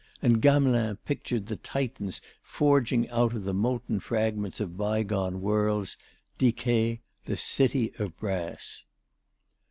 [0.23, 5.95] And Gamelin pictured the Titans forging out of the molten fragments of by gone worlds
[6.39, 8.83] Diké, the city of brass.